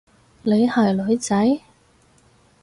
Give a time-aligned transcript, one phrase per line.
[0.41, 1.59] 你係女仔？